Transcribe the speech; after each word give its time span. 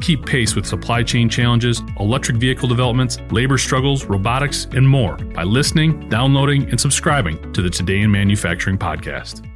Keep 0.00 0.24
pace 0.24 0.56
with 0.56 0.64
supply 0.64 1.02
chain 1.02 1.28
challenges, 1.28 1.82
electric 1.98 2.38
vehicle 2.38 2.68
developments, 2.68 3.18
labor 3.30 3.58
struggles, 3.58 4.06
robotics, 4.06 4.66
and 4.72 4.88
more 4.88 5.16
by 5.16 5.42
listening, 5.44 6.08
downloading, 6.08 6.68
and 6.70 6.80
subscribing 6.80 7.52
to 7.52 7.60
the 7.60 7.68
Today 7.68 8.00
in 8.00 8.10
Manufacturing 8.10 8.78
podcast. 8.78 9.46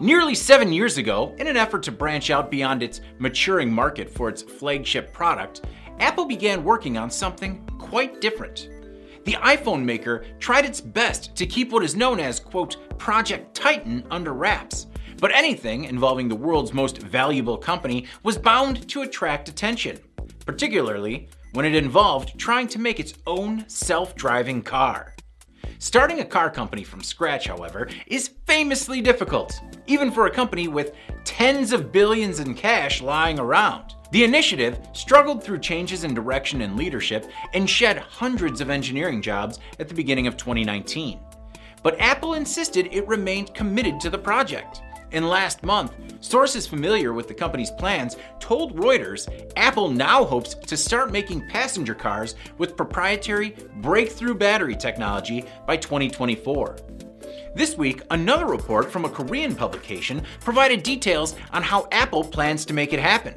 Nearly 0.00 0.34
seven 0.34 0.72
years 0.72 0.98
ago, 0.98 1.34
in 1.38 1.46
an 1.46 1.56
effort 1.56 1.82
to 1.84 1.92
branch 1.92 2.30
out 2.30 2.50
beyond 2.50 2.82
its 2.82 3.00
maturing 3.18 3.72
market 3.72 4.08
for 4.08 4.28
its 4.28 4.40
flagship 4.40 5.12
product, 5.12 5.62
Apple 5.98 6.26
began 6.26 6.64
working 6.64 6.96
on 6.96 7.10
something 7.10 7.66
quite 7.78 8.20
different. 8.20 8.68
The 9.24 9.32
iPhone 9.32 9.82
maker 9.82 10.24
tried 10.38 10.64
its 10.64 10.80
best 10.80 11.34
to 11.34 11.46
keep 11.46 11.72
what 11.72 11.82
is 11.82 11.96
known 11.96 12.20
as, 12.20 12.38
quote, 12.38 12.76
Project 12.96 13.56
Titan 13.56 14.06
under 14.08 14.32
wraps. 14.32 14.86
But 15.18 15.34
anything 15.34 15.84
involving 15.84 16.28
the 16.28 16.36
world's 16.36 16.74
most 16.74 16.98
valuable 16.98 17.56
company 17.56 18.06
was 18.22 18.36
bound 18.36 18.88
to 18.90 19.02
attract 19.02 19.48
attention, 19.48 19.98
particularly 20.44 21.28
when 21.52 21.64
it 21.64 21.74
involved 21.74 22.38
trying 22.38 22.68
to 22.68 22.78
make 22.78 23.00
its 23.00 23.14
own 23.26 23.66
self 23.68 24.14
driving 24.14 24.62
car. 24.62 25.14
Starting 25.78 26.20
a 26.20 26.24
car 26.24 26.50
company 26.50 26.84
from 26.84 27.02
scratch, 27.02 27.48
however, 27.48 27.88
is 28.06 28.30
famously 28.46 29.00
difficult, 29.00 29.60
even 29.86 30.10
for 30.10 30.26
a 30.26 30.30
company 30.30 30.68
with 30.68 30.94
tens 31.24 31.72
of 31.72 31.92
billions 31.92 32.40
in 32.40 32.54
cash 32.54 33.02
lying 33.02 33.38
around. 33.38 33.94
The 34.12 34.24
initiative 34.24 34.78
struggled 34.92 35.42
through 35.42 35.58
changes 35.58 36.04
in 36.04 36.14
direction 36.14 36.62
and 36.62 36.76
leadership 36.76 37.30
and 37.54 37.68
shed 37.68 37.98
hundreds 37.98 38.60
of 38.60 38.70
engineering 38.70 39.20
jobs 39.20 39.58
at 39.80 39.88
the 39.88 39.94
beginning 39.94 40.26
of 40.26 40.36
2019. 40.36 41.20
But 41.82 42.00
Apple 42.00 42.34
insisted 42.34 42.88
it 42.92 43.06
remained 43.06 43.54
committed 43.54 44.00
to 44.00 44.10
the 44.10 44.18
project. 44.18 44.82
And 45.12 45.28
last 45.28 45.62
month, 45.62 45.92
sources 46.20 46.66
familiar 46.66 47.12
with 47.12 47.28
the 47.28 47.34
company's 47.34 47.70
plans 47.70 48.16
told 48.40 48.76
Reuters 48.76 49.28
Apple 49.56 49.88
now 49.88 50.24
hopes 50.24 50.54
to 50.54 50.76
start 50.76 51.12
making 51.12 51.48
passenger 51.48 51.94
cars 51.94 52.34
with 52.58 52.76
proprietary 52.76 53.56
breakthrough 53.76 54.34
battery 54.34 54.76
technology 54.76 55.44
by 55.66 55.76
2024. 55.76 56.76
This 57.54 57.78
week, 57.78 58.02
another 58.10 58.46
report 58.46 58.92
from 58.92 59.04
a 59.04 59.08
Korean 59.08 59.54
publication 59.54 60.22
provided 60.40 60.82
details 60.82 61.36
on 61.52 61.62
how 61.62 61.88
Apple 61.90 62.22
plans 62.22 62.66
to 62.66 62.74
make 62.74 62.92
it 62.92 63.00
happen. 63.00 63.34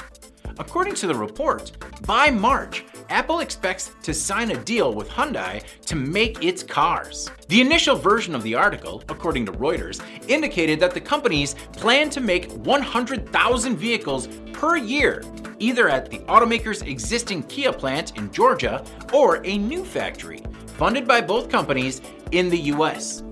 According 0.58 0.96
to 0.96 1.08
the 1.08 1.16
report, 1.16 1.72
by 2.06 2.30
March, 2.30 2.84
Apple 3.10 3.40
expects 3.40 3.96
to 4.04 4.14
sign 4.14 4.52
a 4.52 4.64
deal 4.64 4.94
with 4.94 5.10
Hyundai 5.10 5.64
to 5.88 5.96
make 5.96 6.44
its 6.44 6.62
cars. 6.62 7.30
The 7.48 7.60
initial 7.60 7.96
version 7.96 8.36
of 8.36 8.44
the 8.44 8.54
article, 8.54 9.04
according 9.10 9.48
to 9.48 9.52
Reuters, 9.52 10.00
indicated 10.28 10.80
that 10.80 10.94
the 10.94 11.02
companies 11.02 11.56
plan 11.74 12.12
to 12.12 12.22
make 12.22 12.52
100,000 12.52 13.78
vehicles 13.78 14.28
per 14.54 14.78
year, 14.78 15.24
either 15.58 15.90
at 15.90 16.12
the 16.12 16.20
automaker's 16.20 16.84
existing 16.84 17.42
Kia 17.44 17.74
plant 17.74 18.16
in 18.16 18.32
Georgia 18.32 18.84
or 19.12 19.44
a 19.44 19.58
new 19.58 19.84
factory, 19.84 20.44
funded 20.78 21.08
by 21.08 21.20
both 21.20 21.50
companies 21.50 22.02
in 22.32 22.48
the 22.48 22.60
US. 22.74 23.24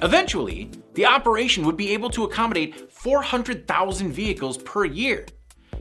Eventually, 0.00 0.70
the 0.94 1.04
operation 1.04 1.66
would 1.66 1.76
be 1.76 1.92
able 1.92 2.08
to 2.10 2.24
accommodate 2.24 2.90
400,000 2.90 4.10
vehicles 4.10 4.56
per 4.56 4.86
year. 4.86 5.26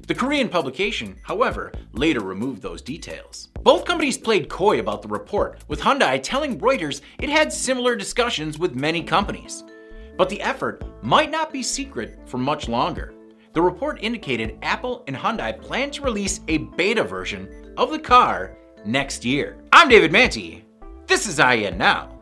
The 0.08 0.16
Korean 0.16 0.48
publication, 0.48 1.18
however, 1.22 1.70
later 1.92 2.22
removed 2.22 2.62
those 2.62 2.82
details. 2.82 3.50
Both 3.62 3.84
companies 3.84 4.18
played 4.18 4.48
coy 4.48 4.80
about 4.80 5.02
the 5.02 5.10
report, 5.10 5.60
with 5.68 5.82
Hyundai 5.82 6.24
telling 6.24 6.62
Reuters 6.62 7.02
it 7.20 7.28
had 7.28 7.52
similar 7.52 7.94
discussions 7.98 8.58
with 8.58 8.74
many 8.74 9.04
companies. 9.04 9.66
But 10.18 10.30
the 10.30 10.42
effort 10.42 10.82
might 11.04 11.30
not 11.30 11.52
be 11.52 11.62
secret 11.62 12.20
for 12.26 12.38
much 12.38 12.70
longer. 12.70 13.14
The 13.52 13.62
report 13.62 14.02
indicated 14.02 14.58
Apple 14.62 15.04
and 15.08 15.16
Hyundai 15.16 15.62
plan 15.62 15.92
to 15.92 16.04
release 16.04 16.40
a 16.48 16.60
beta 16.60 17.04
version 17.04 17.74
of 17.76 17.92
the 17.92 18.00
car 18.00 18.56
next 18.86 19.26
year. 19.26 19.58
I'm 19.74 19.90
David 19.90 20.14
Mantey. 20.14 20.64
This 21.06 21.28
is 21.28 21.38
IEN 21.38 21.78
Now. 21.78 22.17